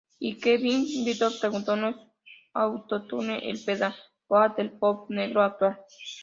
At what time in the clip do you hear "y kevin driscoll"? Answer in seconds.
0.17-1.37